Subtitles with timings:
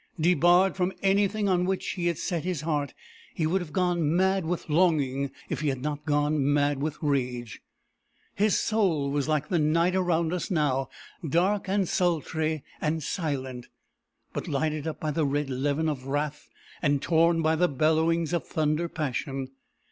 [0.19, 2.95] Debarred from anything on which he had set his heart,
[3.35, 7.61] he would have gone mad with longing if he had not gone mad with rage.
[8.33, 10.89] His soul was like the night around us now,
[11.23, 13.67] dark, and sultry, and silent,
[14.33, 16.49] but lighted up by the red levin of wrath
[16.81, 19.51] and torn by the bellowings of thunder passion.